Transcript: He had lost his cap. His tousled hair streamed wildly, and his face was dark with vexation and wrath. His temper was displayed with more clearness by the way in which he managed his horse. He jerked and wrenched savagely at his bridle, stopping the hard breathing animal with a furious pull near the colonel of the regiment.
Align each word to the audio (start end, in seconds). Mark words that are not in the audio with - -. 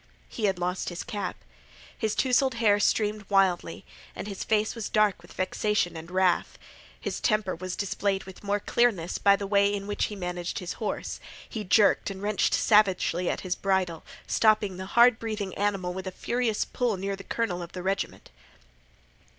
He 0.27 0.45
had 0.45 0.57
lost 0.57 0.89
his 0.89 1.03
cap. 1.03 1.43
His 1.95 2.15
tousled 2.15 2.55
hair 2.55 2.79
streamed 2.79 3.29
wildly, 3.29 3.85
and 4.15 4.27
his 4.27 4.43
face 4.43 4.73
was 4.73 4.89
dark 4.89 5.21
with 5.21 5.31
vexation 5.33 5.95
and 5.95 6.09
wrath. 6.09 6.57
His 6.99 7.19
temper 7.19 7.53
was 7.55 7.75
displayed 7.75 8.23
with 8.23 8.43
more 8.43 8.59
clearness 8.59 9.19
by 9.19 9.35
the 9.35 9.45
way 9.45 9.71
in 9.71 9.85
which 9.85 10.05
he 10.05 10.15
managed 10.15 10.57
his 10.57 10.73
horse. 10.81 11.19
He 11.47 11.63
jerked 11.63 12.09
and 12.09 12.19
wrenched 12.19 12.55
savagely 12.55 13.29
at 13.29 13.41
his 13.41 13.55
bridle, 13.55 14.03
stopping 14.25 14.77
the 14.77 14.87
hard 14.97 15.19
breathing 15.19 15.53
animal 15.53 15.93
with 15.93 16.07
a 16.07 16.11
furious 16.11 16.65
pull 16.65 16.97
near 16.97 17.15
the 17.15 17.23
colonel 17.23 17.61
of 17.61 17.73
the 17.73 17.83
regiment. 17.83 18.31